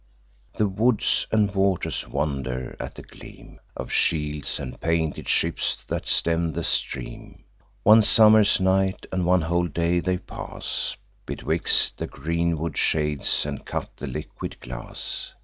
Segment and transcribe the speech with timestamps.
[0.57, 6.53] The woods and waters wonder at the gleam Of shields, and painted ships that stem
[6.53, 7.43] the stream.
[7.83, 13.95] One summer's night and one whole day they pass Betwixt the greenwood shades, and cut
[13.97, 15.35] the liquid glass.